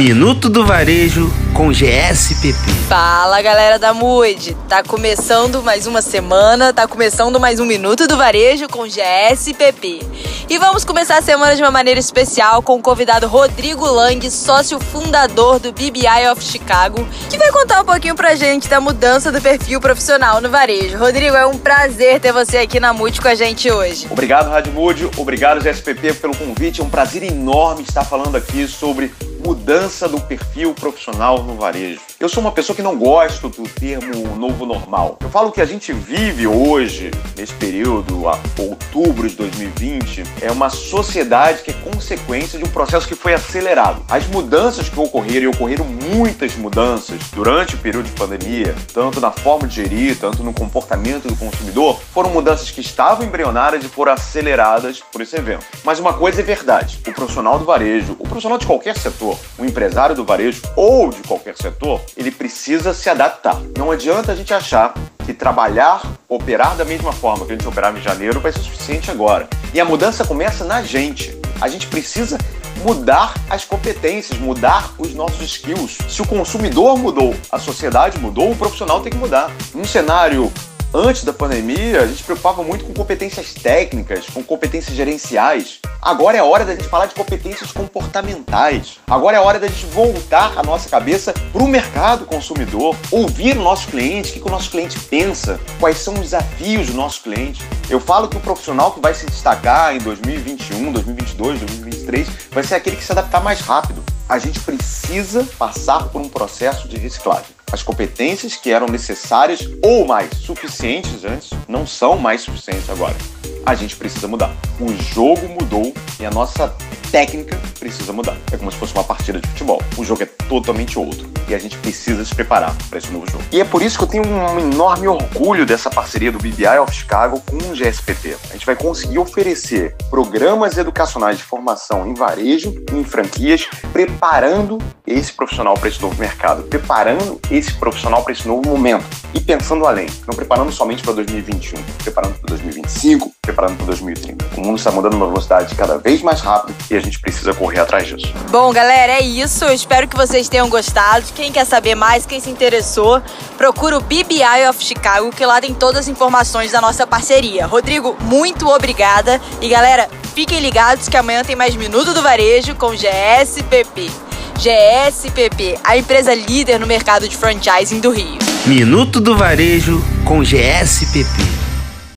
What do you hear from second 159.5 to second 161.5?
E galera, fiquem ligados que amanhã